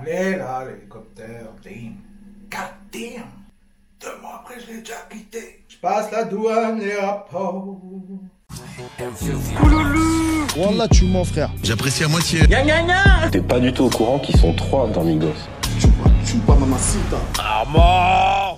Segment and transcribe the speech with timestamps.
[0.00, 1.94] Allez là, l'hélicoptère, damn.
[2.50, 2.60] God
[2.92, 3.24] damn.
[4.00, 5.64] Deux mois après, je l'ai déjà quitté.
[5.68, 7.76] Je passe la douane, les rapports.
[10.56, 11.50] Wallah, tu mens, frère.
[11.62, 12.40] J'apprécie à moitié.
[13.30, 15.32] T'es pas du tout au courant qu'ils sont trois dans Migos.
[15.78, 17.16] Chupa, chupa, mamacita.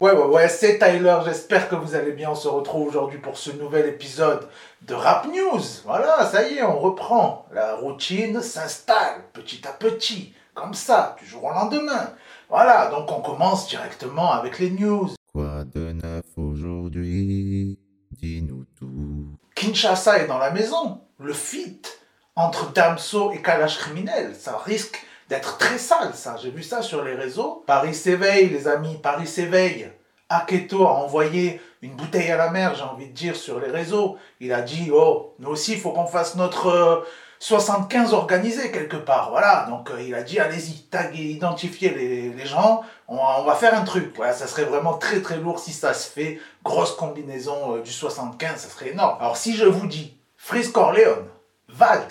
[0.00, 1.18] Ouais, ouais, ouais, c'est Tyler.
[1.24, 2.30] J'espère que vous allez bien.
[2.30, 4.48] On se retrouve aujourd'hui pour ce nouvel épisode
[4.82, 5.62] de Rap News.
[5.84, 7.46] Voilà, ça y est, on reprend.
[7.52, 10.32] La routine s'installe petit à petit.
[10.54, 12.10] Comme ça, du jour au lendemain.
[12.48, 15.10] Voilà, donc on commence directement avec les news.
[15.32, 17.76] Quoi de neuf aujourd'hui?
[18.12, 19.36] Dis-nous tout.
[19.56, 21.00] Kinshasa est dans la maison.
[21.18, 21.98] Le feat
[22.36, 26.36] entre Damso et Kalash Criminel, ça risque d'être très sale, ça.
[26.40, 27.64] J'ai vu ça sur les réseaux.
[27.66, 29.90] Paris s'éveille, les amis, Paris s'éveille.
[30.28, 34.18] Aketo a envoyé une bouteille à la mer, j'ai envie de dire, sur les réseaux.
[34.38, 37.00] Il a dit, oh, nous aussi, il faut qu'on fasse notre euh,
[37.44, 39.28] 75 organisé quelque part.
[39.28, 43.74] Voilà, donc euh, il a dit, allez-y, tag et identifiez les, gens, on va, faire
[43.78, 44.16] un truc.
[44.32, 46.40] Ça serait vraiment très très lourd si ça se fait.
[46.64, 49.18] Grosse combinaison euh, du 75, ça serait énorme.
[49.20, 51.26] Alors si je vous dis Freeze Corleone,
[51.68, 52.08] Vald,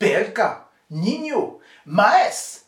[0.00, 0.40] PLK,
[0.90, 2.64] Nino, Maes,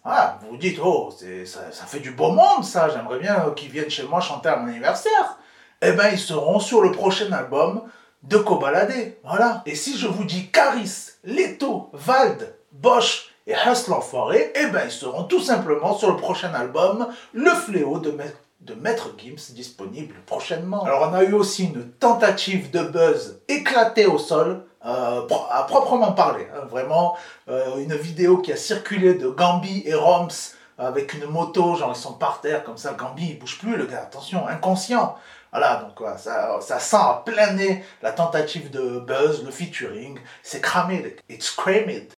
[0.49, 1.13] vous dites, oh,
[1.45, 4.57] ça fait du beau monde ça, j'aimerais bien euh, qu'ils viennent chez moi chanter à
[4.57, 5.39] mon anniversaire.
[5.83, 7.83] Eh ben, ils seront sur le prochain album
[8.25, 9.15] de Kobalade.
[9.25, 9.63] Voilà.
[9.67, 14.91] Et si je vous dis Caris, Leto, Vald, Bosch et Hustle Enfoiré, eh ben, ils
[14.91, 18.25] seront tout simplement sur le prochain album Le Fléau de, Ma-
[18.61, 20.83] de Maître Gims, disponible prochainement.
[20.85, 24.65] Alors, on a eu aussi une tentative de buzz éclatée au sol.
[24.87, 27.17] euh, à proprement parler, hein, vraiment
[27.49, 30.29] euh, une vidéo qui a circulé de Gambi et Roms
[30.77, 33.87] avec une moto, genre ils sont par terre comme ça, Gambi il bouge plus le
[33.87, 35.17] gars, attention, inconscient.
[35.55, 40.61] Voilà, donc ça, ça sent à plein nez la tentative de buzz, le featuring, c'est
[40.61, 42.13] cramé, it's crammed.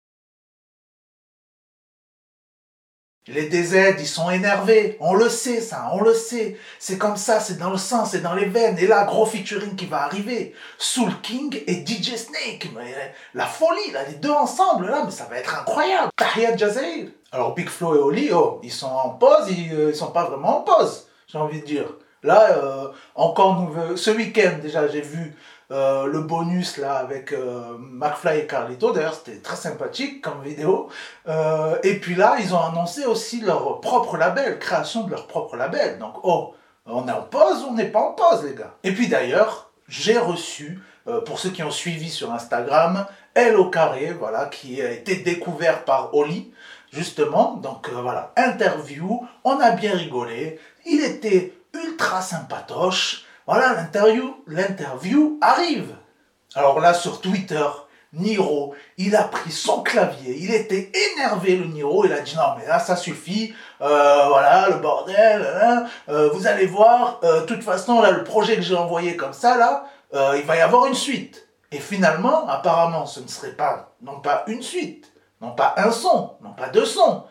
[3.28, 6.58] Les DZ, ils sont énervés, on le sait ça, on le sait.
[6.80, 8.78] C'est comme ça, c'est dans le sang, c'est dans les veines.
[8.80, 10.56] Et là, gros featuring qui va arriver.
[10.78, 12.70] Soul King et DJ Snake.
[12.74, 16.12] Mais la folie, là, les deux ensemble, là, mais ça va être incroyable.
[16.16, 17.08] Tahia Jazair.
[17.34, 20.24] Alors, Big Flo et Oli, oh, ils sont en pause, ils, euh, ils sont pas
[20.26, 21.88] vraiment en pause, j'ai envie de dire.
[22.26, 23.96] Là, euh, encore nouveau.
[23.96, 25.36] Ce week-end, déjà, j'ai vu
[25.72, 28.92] euh, le bonus là avec euh, McFly et Carlito.
[28.92, 30.90] D'ailleurs, c'était très sympathique comme vidéo.
[31.84, 36.00] Et puis là, ils ont annoncé aussi leur propre label, création de leur propre label.
[36.00, 36.56] Donc, oh,
[36.88, 38.74] on est en pause ou on n'est pas en pause, les gars?
[38.84, 40.82] Et puis d'ailleurs, j'ai reçu,
[41.26, 43.06] pour ceux qui ont suivi sur Instagram,
[43.36, 46.52] L au carré, voilà, qui a été découvert par Oli,
[46.92, 47.58] justement.
[47.58, 50.60] Donc voilà, interview, on a bien rigolé.
[50.86, 51.54] Il était
[51.84, 53.26] ultra sympatoche.
[53.46, 55.96] Voilà, l'interview, l'interview arrive.
[56.56, 57.66] Alors là, sur Twitter,
[58.16, 62.56] Niro, il a pris son clavier, il était énervé, le Niro, il a dit non,
[62.58, 67.46] mais là, ça suffit, euh, voilà, le bordel, hein, euh, vous allez voir, euh, de
[67.46, 69.86] toute façon, là, le projet que j'ai envoyé comme ça, là,
[70.38, 71.50] il va y avoir une suite.
[71.74, 75.12] Et finalement, apparemment, ce ne serait pas, non pas une suite,
[75.42, 77.26] non pas un son, non pas deux sons,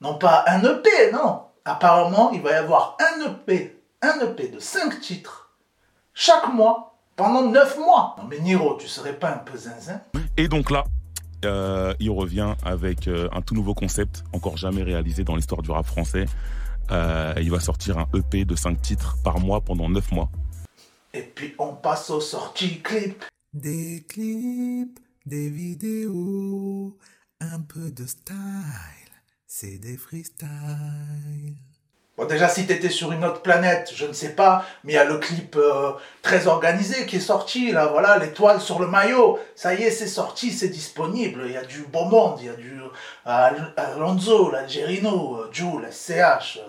[0.00, 1.42] non pas un EP, non.
[1.66, 5.50] Apparemment, il va y avoir un EP, un EP de cinq titres,
[6.12, 8.16] chaque mois, pendant neuf mois.
[8.18, 10.00] Non mais Niro, tu serais pas un peu zinzin?
[10.36, 10.84] Et donc là,
[11.44, 15.70] euh, il revient avec euh, un tout nouveau concept, encore jamais réalisé dans l'histoire du
[15.70, 16.26] rap français.
[16.90, 20.30] Euh, il va sortir un EP de 5 titres par mois pendant 9 mois.
[21.14, 23.24] Et puis on passe aux sorties clips.
[23.52, 26.96] Des clips, des vidéos,
[27.40, 28.34] un peu de style,
[29.46, 31.56] c'est des freestyles.
[32.18, 34.98] Bon déjà si t'étais sur une autre planète, je ne sais pas, mais il y
[34.98, 39.38] a le clip euh, très organisé qui est sorti, là voilà, l'étoile sur le maillot,
[39.56, 42.50] ça y est, c'est sorti, c'est disponible, il y a du beau monde, il y
[42.50, 42.88] a du euh,
[43.24, 46.58] Al- Alonso, l'Algerino, euh, Jules, SCH.
[46.58, 46.68] euh,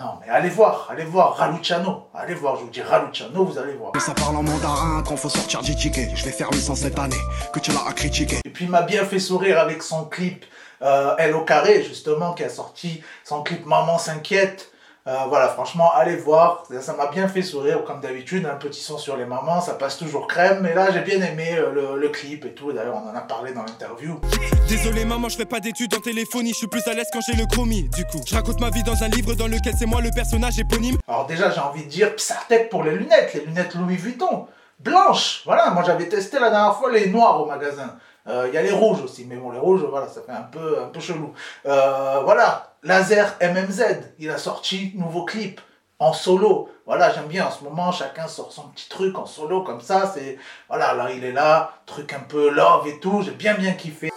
[0.00, 3.74] non mais allez voir, allez voir Raluciano, allez voir, je vous dis Raluciano, vous allez
[3.74, 3.92] voir.
[4.00, 6.08] Ça parle en mandarin quand faut sortir du ticket.
[6.14, 7.16] Je vais faire 800 cette année,
[7.52, 8.38] que tu l'as à critiquer.
[8.46, 10.46] Et puis il m'a bien fait sourire avec son clip
[10.82, 14.70] euh, Elle au carré, justement, qui a sorti son clip Maman s'inquiète.
[15.06, 16.64] Euh, voilà, franchement, allez voir.
[16.82, 18.44] Ça- m'a bien fait sourire, comme d'habitude.
[18.44, 20.58] Un petit son sur les mamans, ça passe toujours crème.
[20.60, 22.72] Mais là, j'ai bien aimé euh, le, le clip et tout.
[22.72, 24.20] D'ailleurs, on en a parlé dans l'interview.
[24.68, 27.32] Désolé maman, je fais pas d'études en téléphonie, je suis plus à l'aise quand j'ai
[27.36, 27.88] le chromie.
[27.88, 30.58] Du coup, je raconte ma vie dans un livre dans lequel c'est moi le personnage
[30.58, 30.98] éponyme.
[31.08, 34.46] Alors déjà, j'ai envie de dire Psartec pour les lunettes, les lunettes Louis Vuitton.
[34.80, 37.96] Blanches, voilà, moi j'avais testé la dernière fois les noirs au magasin.
[38.28, 40.42] Euh, Il y a les rouges aussi, mais bon, les rouges, voilà, ça fait un
[40.42, 41.32] peu, un peu chelou.
[41.66, 43.82] Euh, voilà, Laser MMZ,
[44.18, 45.60] il a sorti nouveau clip
[45.98, 46.68] en solo.
[46.86, 50.10] Voilà, j'aime bien en ce moment, chacun sort son petit truc en solo comme ça.
[50.14, 50.38] C'est
[50.68, 53.22] voilà, là il est là, truc un peu love et tout.
[53.22, 54.10] J'ai bien bien kiffé.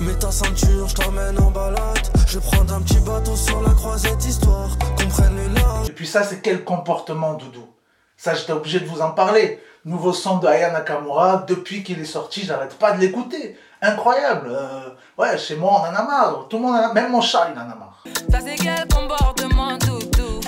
[0.00, 2.08] Mets ta ceinture, je t'emmène en balade.
[2.26, 5.32] Je prendre un petit bateau sur la croisette histoire qu'on prenne.
[5.86, 7.66] Et puis ça, c'est quel comportement, Doudou?
[8.16, 9.60] Ça, j'étais obligé de vous en parler.
[9.84, 13.58] Nouveau son de Aya Nakamura, depuis qu'il est sorti, j'arrête pas de l'écouter.
[13.80, 14.48] Incroyable.
[14.52, 16.46] Euh, ouais, chez moi, on en a marre.
[16.48, 16.92] Tout le monde en a...
[16.92, 18.04] Même mon chat, il en a marre.
[18.30, 20.38] Ça c'est quel comportement doudou?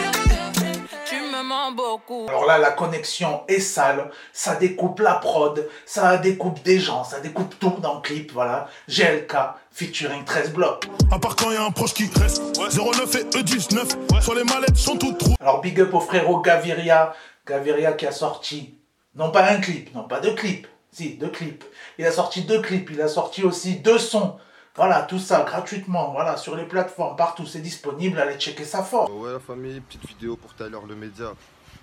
[1.04, 6.16] Tu me mens beaucoup Alors là, la connexion est sale, ça découpe la prod, ça
[6.18, 8.68] découpe des gens, ça découpe tout dans le clip, voilà.
[8.88, 9.34] GLK
[9.72, 10.88] featuring 13 blocs.
[11.10, 14.76] À part quand y a un proche qui reste, 09 et E19, sur les mallettes
[14.76, 15.34] sont toutes trous.
[15.40, 17.12] Alors big up au frérot Gaviria,
[17.44, 18.78] Gaviria qui a sorti,
[19.16, 21.64] non pas un clip, non pas deux clips, si, deux clips.
[21.98, 24.36] Il a sorti deux clips, il a sorti aussi deux sons.
[24.76, 29.08] Voilà, tout ça gratuitement, voilà, sur les plateformes, partout, c'est disponible, allez checker ça fort.
[29.16, 31.32] Ouais la famille, petite vidéo pour Tyler le média.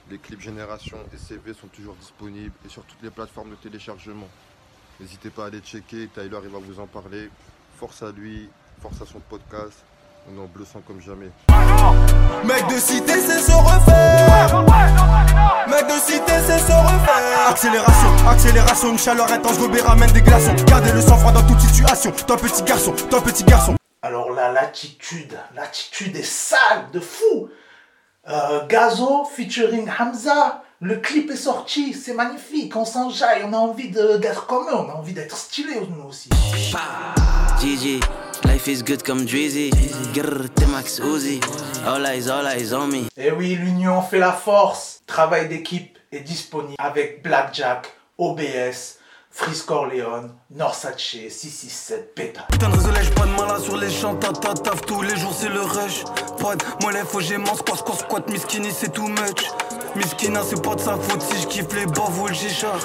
[0.09, 4.27] Les clips Génération et CV sont toujours disponibles et sur toutes les plateformes de téléchargement.
[4.99, 7.29] N'hésitez pas à aller checker, Tyler il va vous en parler.
[7.79, 8.49] Force à lui,
[8.81, 9.83] force à son podcast.
[10.29, 11.31] On est en bleu sang comme jamais.
[12.43, 14.63] Mec de cité, c'est se refaire.
[15.67, 16.30] Mec de cité,
[16.61, 17.49] se refaire.
[17.49, 20.53] Accélération, accélération, une chaleur intense, Gobert ramène des glaçons.
[20.67, 22.11] Gardez le sang-froid dans toute situation.
[22.27, 23.75] Toi, petit garçon, toi, petit garçon.
[24.01, 27.49] Alors là, l'attitude, l'attitude est sale, de fou.
[28.29, 33.89] Euh, Gazo featuring Hamza, le clip est sorti, c'est magnifique, on s'enjaille, on a envie
[33.89, 36.29] d'être comme eux, on a envie d'être stylé nous aussi.
[37.59, 37.99] GG,
[38.45, 39.71] life is good comme Drizzy.
[40.13, 41.39] Grrr, T-Max Uzi.
[41.85, 43.03] All eyes, all eyes on me.
[43.17, 45.01] Et oui, l'union fait la force.
[45.05, 48.99] Travail d'équipe est disponible avec Blackjack, OBS,
[49.29, 52.41] Freeze Corleone, Norsace, 667, Beta.
[52.51, 55.15] Putain de réseau, lèche pas de malin sur les champs, ta ta taf, tous les
[55.15, 56.03] jours c'est le rush.
[56.37, 59.47] Pas de mollet, faut gémant, squat, squat, squat, miskini, c'est too much.
[59.95, 62.77] Miskina, c'est pas de sa faute si je kiffe les bavos, le G-Char.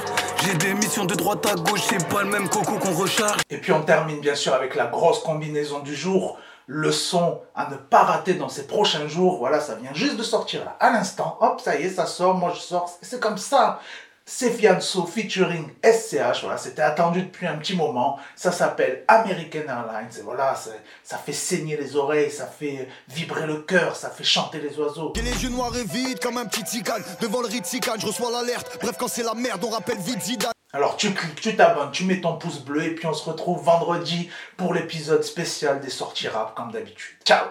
[0.45, 3.41] J'ai des missions de droite à gauche, c'est pas le même coco qu'on recharge.
[3.51, 7.71] Et puis on termine bien sûr avec la grosse combinaison du jour, le son à
[7.71, 9.39] ne pas rater dans ces prochains jours.
[9.39, 11.39] Voilà, ça vient juste de sortir là, à l'instant.
[11.41, 12.91] Hop, ça y est, ça sort, moi je sors.
[13.03, 13.81] C'est comme ça.
[14.29, 16.43] C'est Fianso featuring SCH.
[16.43, 18.19] Voilà, c'était attendu depuis un petit moment.
[18.35, 20.11] Ça s'appelle American Airlines.
[20.19, 20.57] Et voilà,
[21.05, 25.13] ça fait saigner les oreilles, ça fait vibrer le cœur, ça fait chanter les oiseaux.
[25.15, 26.83] J'ai les yeux noirs et vides comme un petit
[27.21, 30.47] Devant le Ritzikan, je reçois l'alerte Bref quand c'est la merde on rappelle vite
[30.77, 33.65] Alors tu cliques, tu t'abonnes, tu mets ton pouce bleu et puis on se retrouve
[33.65, 34.29] vendredi
[34.59, 37.17] pour l'épisode spécial des sorties rap comme d'habitude.
[37.25, 37.45] Ciao